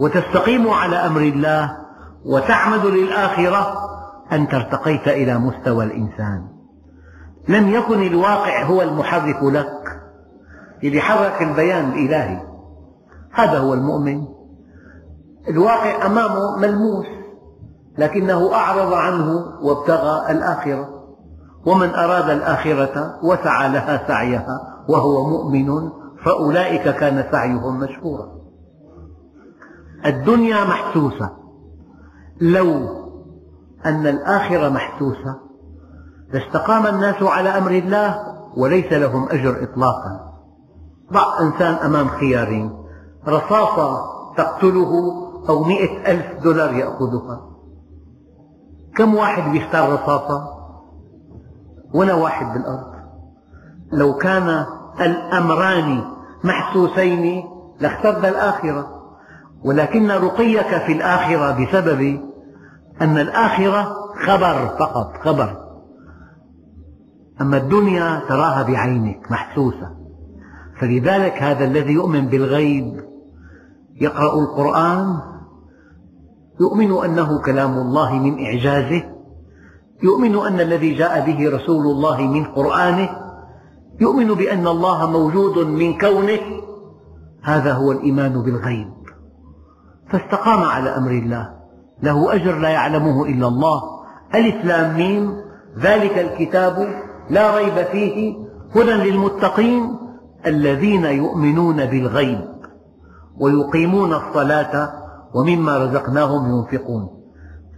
وتستقيم 0.00 0.68
على 0.68 0.96
أمر 0.96 1.20
الله 1.20 1.76
وتعمد 2.24 2.86
للآخرة 2.86 3.89
أنت 4.32 4.54
ارتقيت 4.54 5.08
إلى 5.08 5.38
مستوى 5.38 5.84
الإنسان. 5.84 6.46
لم 7.48 7.68
يكن 7.68 8.02
الواقع 8.06 8.64
هو 8.64 8.82
المحرك 8.82 9.42
لك. 9.42 10.00
الذي 10.84 11.00
حرك 11.00 11.42
البيان 11.42 11.88
الإلهي. 11.88 12.42
هذا 13.32 13.58
هو 13.58 13.74
المؤمن. 13.74 14.24
الواقع 15.48 16.06
أمامه 16.06 16.56
ملموس 16.56 17.06
لكنه 17.98 18.54
أعرض 18.54 18.92
عنه 18.92 19.44
وابتغى 19.62 20.32
الآخرة. 20.32 20.88
ومن 21.66 21.94
أراد 21.94 22.30
الآخرة 22.30 23.18
وسعى 23.22 23.68
لها 23.68 24.08
سعيها 24.08 24.84
وهو 24.88 25.26
مؤمن 25.26 25.90
فأولئك 26.24 26.88
كان 26.88 27.24
سعيهم 27.32 27.80
مشكورا. 27.80 28.28
الدنيا 30.06 30.64
محسوسة. 30.64 31.30
لو 32.40 33.00
أن 33.86 34.06
الآخرة 34.06 34.68
محسوسة 34.68 35.36
لاستقام 36.32 36.86
الناس 36.86 37.22
على 37.22 37.48
أمر 37.48 37.70
الله 37.70 38.20
وليس 38.56 38.92
لهم 38.92 39.28
أجر 39.28 39.62
إطلاقا. 39.62 40.30
ضع 41.12 41.40
إنسان 41.40 41.74
أمام 41.74 42.08
خيارين 42.08 42.72
رصاصة 43.28 44.04
تقتله 44.36 44.92
أو 45.48 45.64
مئة 45.64 46.10
ألف 46.12 46.42
دولار 46.42 46.72
يأخذها. 46.72 47.40
كم 48.96 49.14
واحد 49.14 49.52
بيختار 49.52 49.92
رصاصة؟ 49.92 50.48
ولا 51.94 52.14
واحد 52.14 52.52
بالأرض. 52.52 52.90
لو 53.92 54.14
كان 54.14 54.66
الأمران 55.00 56.04
محسوسين 56.44 57.44
لاخترنا 57.80 58.28
الآخرة 58.28 59.00
ولكن 59.64 60.10
رقيك 60.10 60.66
في 60.66 60.92
الآخرة 60.92 61.64
بسبب 61.64 62.29
أن 63.00 63.18
الآخرة 63.18 63.96
خبر 64.26 64.76
فقط 64.78 65.12
خبر. 65.24 65.56
أما 67.40 67.56
الدنيا 67.56 68.22
تراها 68.28 68.62
بعينك 68.62 69.30
محسوسة. 69.30 69.90
فلذلك 70.80 71.42
هذا 71.42 71.64
الذي 71.64 71.92
يؤمن 71.92 72.26
بالغيب 72.26 73.00
يقرأ 74.00 74.40
القرآن 74.40 75.20
يؤمن 76.60 77.04
أنه 77.04 77.42
كلام 77.42 77.78
الله 77.78 78.18
من 78.18 78.44
إعجازه 78.44 79.02
يؤمن 80.02 80.36
أن 80.36 80.60
الذي 80.60 80.94
جاء 80.94 81.26
به 81.26 81.56
رسول 81.56 81.86
الله 81.86 82.20
من 82.20 82.44
قرآنه 82.44 83.08
يؤمن 84.00 84.34
بأن 84.34 84.66
الله 84.66 85.10
موجود 85.10 85.66
من 85.66 85.98
كونه. 85.98 86.40
هذا 87.42 87.72
هو 87.72 87.92
الإيمان 87.92 88.42
بالغيب. 88.42 88.92
فاستقام 90.12 90.62
على 90.62 90.96
أمر 90.96 91.10
الله. 91.10 91.59
له 92.02 92.34
أجر 92.34 92.58
لا 92.58 92.68
يعلمه 92.68 93.24
إلا 93.24 93.48
الله. 93.48 93.82
ألف 94.34 94.64
لام 94.64 94.96
ميم. 94.96 95.40
ذلك 95.78 96.18
الكتاب 96.18 96.88
لا 97.30 97.56
ريب 97.56 97.86
فيه. 97.92 98.34
هدى 98.76 98.92
للمتقين 98.92 99.98
الذين 100.46 101.04
يؤمنون 101.04 101.84
بالغيب 101.84 102.40
ويقيمون 103.40 104.14
الصلاة 104.14 104.92
ومما 105.34 105.78
رزقناهم 105.78 106.56
ينفقون. 106.56 107.08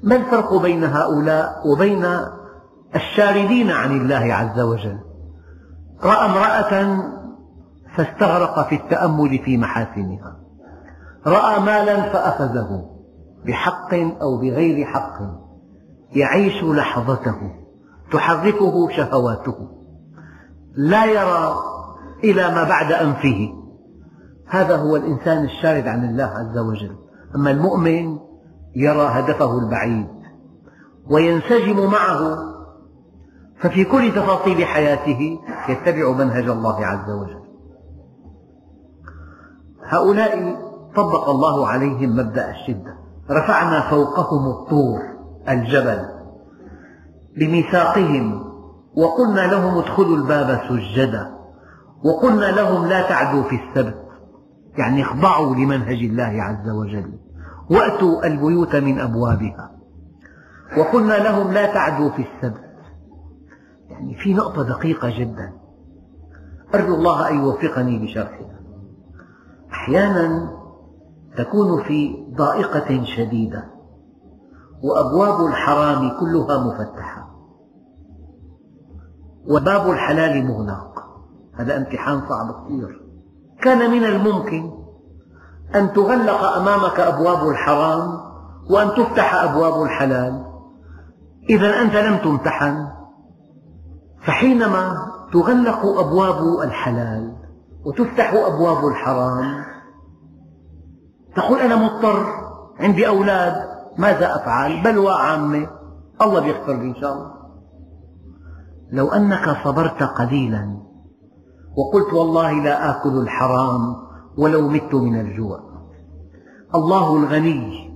ما 0.02 0.16
الفرق 0.16 0.54
بين 0.54 0.84
هؤلاء 0.84 1.68
وبين 1.68 2.06
الشاردين 2.94 3.70
عن 3.70 4.00
الله 4.00 4.34
عز 4.34 4.60
وجل؟ 4.60 4.98
رأى 6.04 6.26
امرأة 6.26 7.02
فاستغرق 7.96 8.68
في 8.68 8.74
التأمل 8.74 9.38
في 9.38 9.56
محاسنها. 9.56 10.36
رأى 11.26 11.60
مالا 11.60 12.02
فأخذه. 12.02 12.91
بحق 13.46 13.94
أو 13.94 14.36
بغير 14.36 14.86
حق 14.86 15.18
يعيش 16.12 16.64
لحظته 16.64 17.52
تحركه 18.12 18.88
شهواته. 18.88 19.68
لا 20.74 21.04
يرى 21.04 21.54
إلى 22.24 22.54
ما 22.54 22.64
بعد 22.64 22.92
أنفه. 22.92 23.52
هذا 24.46 24.76
هو 24.76 24.96
الإنسان 24.96 25.44
الشارد 25.44 25.86
عن 25.88 26.04
الله 26.04 26.24
عز 26.24 26.58
وجل. 26.58 26.96
أما 27.34 27.50
المؤمن 27.50 28.18
يرى 28.76 29.08
هدفه 29.10 29.58
البعيد 29.58 30.08
وينسجم 31.10 31.90
معه 31.90 32.36
ففي 33.60 33.84
كل 33.84 34.12
تفاصيل 34.14 34.64
حياته 34.64 35.38
يتبع 35.68 36.12
منهج 36.12 36.48
الله 36.48 36.86
عز 36.86 37.10
وجل. 37.10 37.42
هؤلاء 39.84 40.56
طبق 40.96 41.28
الله 41.28 41.68
عليهم 41.68 42.16
مبدأ 42.16 42.50
الشدة. 42.50 43.01
رفعنا 43.30 43.90
فوقهم 43.90 44.50
الطور 44.50 45.00
الجبل 45.48 46.08
بميثاقهم 47.36 48.44
وقلنا 48.96 49.40
لهم 49.40 49.78
ادخلوا 49.78 50.16
الباب 50.16 50.60
سجدا 50.68 51.34
وقلنا 52.04 52.46
لهم 52.46 52.86
لا 52.86 53.08
تعدوا 53.08 53.42
في 53.42 53.56
السبت 53.56 54.02
يعني 54.78 55.02
اخضعوا 55.02 55.54
لمنهج 55.54 55.98
الله 55.98 56.42
عز 56.42 56.70
وجل 56.70 57.18
وأتوا 57.70 58.26
البيوت 58.26 58.76
من 58.76 59.00
أبوابها 59.00 59.70
وقلنا 60.78 61.12
لهم 61.12 61.52
لا 61.52 61.74
تعدوا 61.74 62.10
في 62.10 62.22
السبت. 62.22 62.60
يعني 63.90 64.14
في 64.14 64.34
نقطة 64.34 64.62
دقيقة 64.62 65.18
جدا. 65.18 65.52
أرجو 66.74 66.94
الله 66.94 67.30
أن 67.30 67.38
يوفقني 67.38 67.98
بشرحها. 67.98 68.60
أحيانا 69.72 70.50
تكون 71.38 71.82
في 71.82 72.26
ضائقة 72.36 73.04
شديدة. 73.16 73.64
وأبواب 74.82 75.46
الحرام 75.46 76.20
كلها 76.20 76.58
مفتحة. 76.66 77.28
وباب 79.48 79.90
الحلال 79.90 80.46
مغلق. 80.46 81.04
هذا 81.54 81.76
امتحان 81.76 82.20
صعب 82.28 82.64
كثير. 82.64 83.02
كان 83.62 83.90
من 83.90 84.04
الممكن 84.04 84.70
أن 85.74 85.92
تغلق 85.92 86.44
أمامك 86.44 87.00
أبواب 87.00 87.48
الحرام 87.48 88.20
وأن 88.70 88.88
تفتح 88.88 89.34
أبواب 89.34 89.82
الحلال. 89.82 90.44
إذا 91.50 91.82
أنت 91.82 91.94
لم 91.94 92.16
تمتحن 92.16 92.88
فحينما 94.26 95.12
تغلق 95.32 95.86
أبواب 95.86 96.60
الحلال 96.62 97.36
وتفتح 97.86 98.34
أبواب 98.34 98.86
الحرام 98.86 99.64
تقول 101.36 101.58
أنا 101.58 101.76
مضطر 101.76 102.26
عندي 102.78 103.08
أولاد 103.08 103.54
ماذا 103.98 104.36
أفعل؟ 104.36 104.82
بلوى 104.82 105.12
عامة 105.12 105.66
الله 106.22 106.40
بيغفر 106.40 106.72
لي 106.72 106.90
إن 106.90 106.94
شاء 106.94 107.12
الله. 107.12 107.32
لو 108.92 109.08
أنك 109.08 109.56
صبرت 109.64 110.02
قليلا 110.02 110.82
وقلت 111.76 112.12
والله 112.12 112.52
لا 112.52 112.90
آكل 112.90 113.18
الحرام 113.18 113.96
ولو 114.38 114.68
مت 114.68 114.94
من 114.94 115.20
الجوع. 115.20 115.60
الله 116.74 117.16
الغني. 117.16 117.92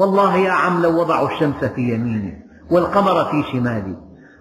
والله 0.00 0.36
يا 0.36 0.52
عم 0.52 0.82
لو 0.82 1.00
وضعوا 1.00 1.28
الشمس 1.28 1.64
في 1.64 1.94
يميني 1.94 2.44
والقمر 2.70 3.24
في 3.24 3.42
شمالي. 3.52 3.96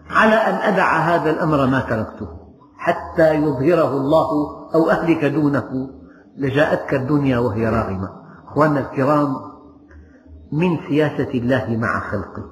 على 0.10 0.36
أن 0.36 0.74
أدع 0.74 0.98
هذا 0.98 1.30
الأمر 1.30 1.66
ما 1.66 1.80
تركته. 1.80 2.28
حتى 2.78 3.34
يظهره 3.34 3.98
الله 3.98 4.30
أو 4.76 4.90
أهلك 4.90 5.26
دونه. 5.26 5.90
لجاءتك 6.38 6.94
الدنيا 6.94 7.38
وهي 7.38 7.70
راغمة. 7.70 8.10
أخواننا 8.48 8.80
الكرام 8.80 9.36
من 10.52 10.78
سياسة 10.90 11.30
الله 11.30 11.78
مع 11.78 12.00
خلقه. 12.00 12.52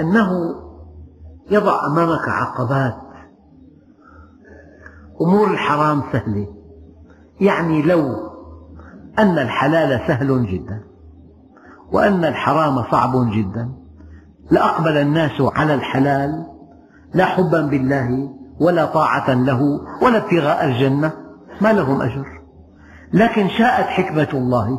أنه 0.00 0.30
يضع 1.50 1.86
أمامك 1.86 2.28
عقبات. 2.28 2.96
أمور 5.20 5.50
الحرام 5.50 6.02
سهلة. 6.12 6.46
يعني 7.40 7.82
لو 7.82 8.30
أن 9.18 9.38
الحلال 9.38 10.00
سهل 10.06 10.46
جدا 10.46 10.82
وأن 11.92 12.24
الحرام 12.24 12.90
صعب 12.90 13.30
جدا 13.30 13.70
لأقبل 14.50 14.96
الناس 14.96 15.40
على 15.40 15.74
الحلال 15.74 16.46
لا 17.14 17.24
حبا 17.24 17.60
بالله 17.60 18.30
ولا 18.60 18.84
طاعة 18.84 19.34
له 19.34 19.80
ولا 20.02 20.24
ابتغاء 20.24 20.64
الجنة 20.64 21.12
ما 21.60 21.72
لهم 21.72 22.02
أجر؟ 22.02 22.39
لكن 23.12 23.48
شاءت 23.48 23.86
حكمة 23.86 24.28
الله 24.32 24.78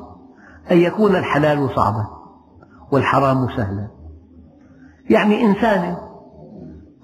أن 0.72 0.78
يكون 0.78 1.16
الحلال 1.16 1.70
صعبا 1.76 2.08
والحرام 2.92 3.48
سهلا. 3.58 3.88
يعني 5.10 5.46
إنسانة 5.46 5.98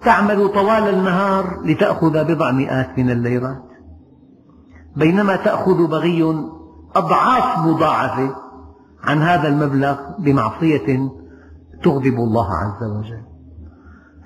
تعمل 0.02 0.50
طوال 0.54 0.90
النهار 0.90 1.62
لتأخذ 1.66 2.24
بضع 2.24 2.52
مئات 2.52 3.00
من 3.00 3.10
الليرات. 3.10 3.64
بينما 4.96 5.36
تأخذ 5.36 5.88
بغي 5.88 6.50
أضعاف 6.96 7.66
مضاعفة 7.66 8.36
عن 9.04 9.22
هذا 9.22 9.48
المبلغ 9.48 9.98
بمعصية 10.20 11.10
تغضب 11.84 12.16
الله 12.18 12.48
عز 12.54 12.84
وجل. 12.84 13.24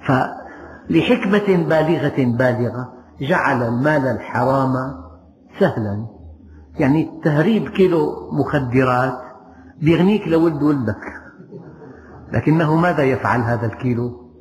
فلحكمة 0.08 1.68
بالغة 1.70 2.38
بالغة 2.38 2.94
جعل 3.22 3.64
المال 3.64 4.08
الحرام 4.08 4.74
سهلا. 5.60 6.21
يعني 6.82 7.22
تهريب 7.24 7.70
كيلو 7.70 8.32
مخدرات 8.32 9.20
بيغنيك 9.82 10.28
لولد 10.28 10.64
ولدك. 10.64 11.02
لكنه 12.34 12.76
ماذا 12.76 13.04
يفعل 13.04 13.42
هذا 13.42 13.66
الكيلو؟ 13.66 14.32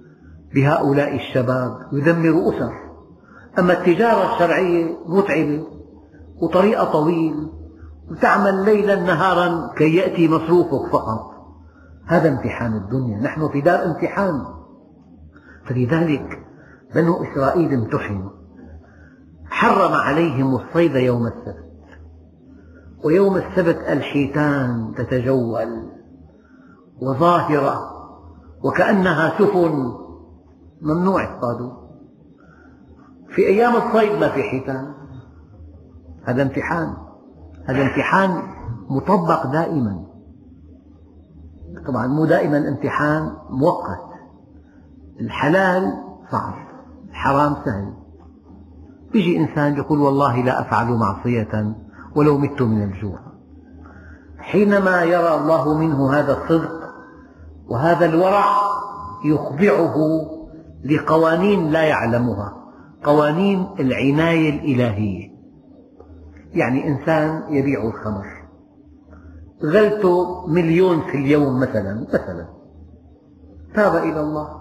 بهؤلاء 0.55 1.16
الشباب 1.16 1.79
يدمر 1.92 2.48
أسر. 2.48 2.72
أما 3.59 3.72
التجارة 3.72 4.35
الشرعية 4.35 4.96
متعبة 5.07 5.66
وطريقها 6.42 6.85
طويل 6.85 7.35
وتعمل 8.11 8.64
ليلا 8.64 8.96
نهارا 9.00 9.74
كي 9.76 9.96
يأتي 9.96 10.29
مصروفك 10.29 10.92
فقط. 10.92 11.31
هذا 12.07 12.29
امتحان 12.29 12.76
الدنيا. 12.76 13.20
نحن 13.20 13.48
في 13.48 13.61
دار 13.61 13.85
امتحان. 13.85 14.44
فلذلك 15.64 16.38
بنو 16.94 17.24
إسرائيل 17.24 17.72
امتحنوا. 17.72 18.31
حرم 19.46 19.92
عليهم 19.92 20.55
الصيد 20.55 20.94
يوم 20.94 21.26
السبت. 21.26 21.69
ويوم 23.04 23.36
السبت 23.36 23.76
الحيتان 23.88 24.94
تتجول 24.96 25.90
وظاهرة 27.02 27.90
وكأنها 28.64 29.38
سفن 29.38 29.92
ممنوع 30.82 31.24
اصطادوا 31.24 31.80
في 33.34 33.46
أيام 33.46 33.76
الصيد 33.76 34.20
ما 34.20 34.28
في 34.28 34.42
حيتان. 34.42 34.94
هذا 36.24 36.42
امتحان. 36.42 36.94
هذا 37.64 37.82
امتحان 37.82 38.42
مطبق 38.90 39.46
دائما. 39.46 40.04
طبعا 41.86 42.06
مو 42.06 42.26
دائما 42.26 42.68
امتحان 42.68 43.32
مؤقت. 43.50 44.10
الحلال 45.20 45.92
صعب. 46.30 46.54
الحرام 47.10 47.54
سهل. 47.64 47.94
يجي 49.14 49.36
إنسان 49.36 49.76
يقول 49.76 50.00
والله 50.00 50.44
لا 50.44 50.60
أفعل 50.60 50.86
معصية. 50.86 51.74
ولو 52.16 52.38
مت 52.38 52.62
من 52.62 52.83
الجوع. 52.83 53.18
حينما 54.38 55.03
يرى 55.03 55.35
الله 55.35 55.79
منه 55.79 56.12
هذا 56.12 56.33
الصدق 56.33 56.81
وهذا 57.68 58.07
الورع 58.07 58.44
يخضعه 59.25 59.96
لقوانين 60.85 61.70
لا 61.70 61.83
يعلمها 61.83 62.57
قوانين 63.05 63.66
العناية 63.81 64.51
الإلهية. 64.51 65.31
يعني 66.53 66.88
إنسان 66.88 67.42
يبيع 67.55 67.85
الخمر. 67.85 68.27
غلته 69.64 70.46
مليون 70.46 71.01
في 71.01 71.16
اليوم 71.16 71.61
مثلا 71.61 72.07
مثلا. 72.09 72.49
تاب 73.75 73.96
إلى 73.96 74.20
الله. 74.20 74.61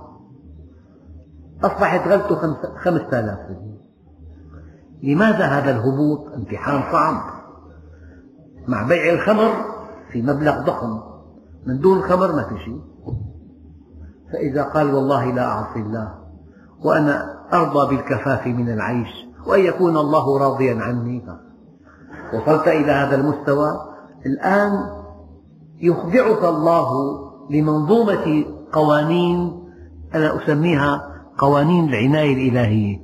أصبحت 1.64 2.08
غلته 2.08 2.36
خمسة 2.76 3.20
آلاف 3.20 3.40
لماذا 5.04 5.46
هذا 5.46 5.72
الهبوط؟ 5.72 6.34
امتحان 6.34 6.92
صعب 6.92 7.39
مع 8.70 8.84
بيع 8.84 9.14
الخمر 9.14 9.52
في 10.12 10.22
مبلغ 10.22 10.62
ضخم. 10.62 11.00
من 11.66 11.80
دون 11.80 11.98
الخمر 11.98 12.32
ما 12.32 12.44
في 12.44 12.56
شيء. 12.66 12.82
فإذا 14.34 14.64
قال 14.64 14.94
والله 14.94 15.26
لا 15.26 15.46
أعصي 15.46 15.80
الله 15.80 16.14
وأنا 16.84 17.40
أرضى 17.54 17.96
بالكفاف 17.96 18.48
من 18.48 18.70
العيش 18.70 19.10
وأن 19.48 19.60
يكون 19.60 19.98
الله 19.98 20.40
راضيا 20.40 20.82
عني. 20.82 21.26
وصلت 22.34 22.68
إلى 22.68 22.92
هذا 22.92 23.16
المستوى. 23.16 23.70
الآن 24.26 24.72
يخضعك 25.82 26.44
الله 26.44 26.90
لمنظومة 27.50 28.46
قوانين 28.74 29.64
أنا 30.16 30.44
أسميها 30.44 31.02
قوانين 31.38 31.90
العناية 31.90 32.34
الإلهية. 32.34 32.98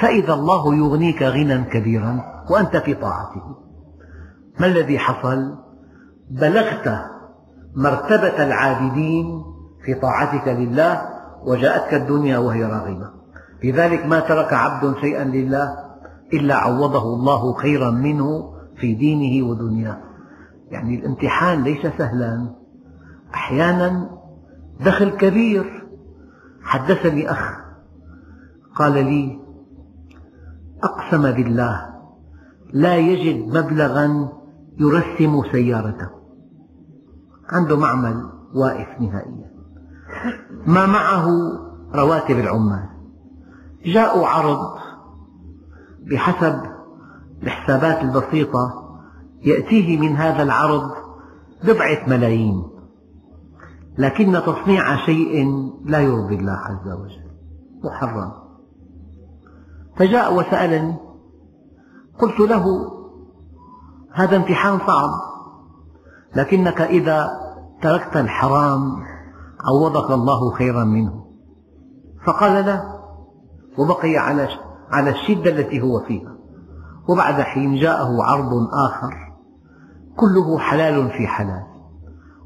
فإذا 0.00 0.34
الله 0.34 0.74
يغنيك 0.74 1.22
غنى 1.22 1.64
كبيرا 1.64 2.24
وأنت 2.50 2.76
في 2.76 2.94
طاعته. 2.94 3.65
ما 4.60 4.66
الذي 4.66 4.98
حصل؟ 4.98 5.54
بلغت 6.30 7.04
مرتبة 7.76 8.44
العابدين 8.44 9.44
في 9.84 9.94
طاعتك 9.94 10.48
لله 10.48 11.02
وجاءتك 11.44 11.94
الدنيا 11.94 12.38
وهي 12.38 12.64
راغبة 12.64 13.10
لذلك 13.64 14.06
ما 14.06 14.20
ترك 14.20 14.52
عبد 14.52 14.96
شيئا 15.00 15.24
لله 15.24 15.76
إلا 16.32 16.54
عوضه 16.54 17.02
الله 17.02 17.52
خيرا 17.52 17.90
منه 17.90 18.52
في 18.76 18.94
دينه 18.94 19.48
ودنياه. 19.48 19.98
يعني 20.70 20.94
الامتحان 20.94 21.62
ليس 21.62 21.86
سهلا. 21.98 22.54
أحيانا 23.34 24.10
دخل 24.80 25.10
كبير. 25.10 25.86
حدثني 26.62 27.30
أخ 27.30 27.56
قال 28.74 28.92
لي 28.92 29.38
أقسم 30.82 31.32
بالله 31.32 31.86
لا 32.72 32.96
يجد 32.96 33.48
مبلغا 33.56 34.28
يرسم 34.78 35.42
سيارته. 35.52 36.08
عنده 37.48 37.76
معمل 37.76 38.30
واقف 38.54 39.00
نهائيا. 39.00 39.50
ما 40.66 40.86
معه 40.86 41.26
رواتب 41.94 42.38
العمال. 42.38 42.88
جاءوا 43.84 44.26
عرض 44.26 44.78
بحسب 46.10 46.60
الحسابات 47.42 48.02
البسيطة 48.02 48.82
يأتيه 49.42 50.00
من 50.00 50.16
هذا 50.16 50.42
العرض 50.42 50.90
بضعة 51.64 52.08
ملايين. 52.08 52.62
لكن 53.98 54.32
تصنيع 54.32 55.06
شيء 55.06 55.46
لا 55.84 56.00
يرضي 56.00 56.34
الله 56.34 56.52
عز 56.52 56.88
وجل. 56.88 57.26
محرم. 57.84 58.32
فجاء 59.96 60.34
وسألني 60.34 60.96
قلت 62.18 62.40
له 62.40 62.95
هذا 64.16 64.36
امتحان 64.36 64.78
صعب. 64.78 65.10
لكنك 66.36 66.80
إذا 66.80 67.30
تركت 67.82 68.16
الحرام 68.16 68.80
عوضك 69.64 70.10
الله 70.10 70.50
خيرا 70.50 70.84
منه. 70.84 71.24
فقال 72.26 72.66
لا 72.66 72.82
وبقي 73.78 74.16
على 74.16 74.48
على 74.90 75.10
الشدة 75.10 75.50
التي 75.50 75.82
هو 75.82 76.00
فيها. 76.00 76.36
وبعد 77.08 77.40
حين 77.40 77.74
جاءه 77.74 78.22
عرض 78.22 78.52
آخر 78.72 79.14
كله 80.16 80.58
حلال 80.58 81.10
في 81.10 81.26
حلال. 81.26 81.62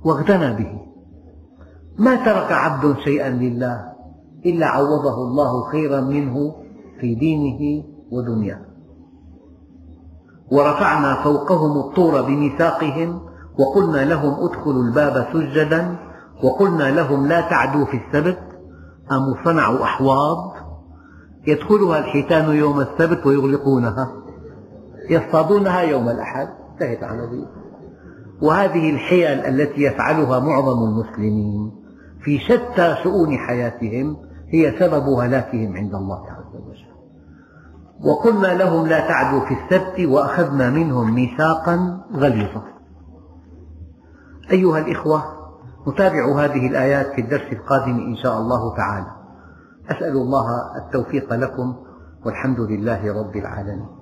واغتنى 0.04 0.56
به. 0.56 0.80
ما 1.98 2.16
ترك 2.16 2.52
عبد 2.52 2.96
شيئا 2.98 3.30
لله 3.30 3.92
إلا 4.46 4.66
عوضه 4.66 5.14
الله 5.14 5.70
خيرا 5.70 6.00
منه 6.00 6.54
في 7.00 7.14
دينه 7.14 7.85
ودنياه. 8.12 8.69
ورفعنا 10.52 11.22
فوقهم 11.22 11.78
الطور 11.78 12.22
بميثاقهم 12.22 13.20
وقلنا 13.58 14.04
لهم 14.04 14.44
ادخلوا 14.44 14.82
الباب 14.82 15.26
سجدا 15.32 15.96
وقلنا 16.44 16.90
لهم 16.90 17.26
لا 17.26 17.40
تعدوا 17.40 17.84
في 17.84 17.96
السبت. 17.96 18.38
قاموا 19.10 19.44
صنعوا 19.44 19.84
أحواض؟ 19.84 20.52
يدخلها 21.46 21.98
الحيتان 21.98 22.54
يوم 22.54 22.80
السبت 22.80 23.26
ويغلقونها. 23.26 24.12
يصطادونها 25.10 25.80
يوم 25.80 26.08
الأحد. 26.08 26.48
انتهت 26.72 26.98
العملية 26.98 27.46
وهذه 28.42 28.90
الحيل 28.90 29.40
التي 29.40 29.82
يفعلها 29.82 30.40
معظم 30.40 30.82
المسلمين 30.84 31.72
في 32.24 32.38
شتى 32.38 32.96
شؤون 33.02 33.38
حياتهم 33.38 34.16
هي 34.48 34.78
سبب 34.78 35.08
هلاكهم 35.08 35.76
عند 35.76 35.94
الله 35.94 36.20
وجل 36.22 36.39
وقلنا 38.04 38.46
لهم 38.46 38.86
لا 38.86 39.08
تعدوا 39.08 39.40
في 39.40 39.54
السبت 39.54 40.00
وأخذنا 40.08 40.70
منهم 40.70 41.14
ميثاقا 41.14 42.00
غليظا. 42.12 42.62
أيها 44.50 44.78
الإخوة 44.78 45.22
نتابع 45.88 46.44
هذه 46.44 46.66
الآيات 46.66 47.06
في 47.06 47.20
الدرس 47.20 47.52
القادم 47.52 47.98
إن 47.98 48.16
شاء 48.16 48.38
الله 48.38 48.76
تعالى. 48.76 49.06
أسأل 49.90 50.12
الله 50.12 50.46
التوفيق 50.76 51.32
لكم 51.34 51.76
والحمد 52.26 52.60
لله 52.60 53.20
رب 53.20 53.36
العالمين. 53.36 53.99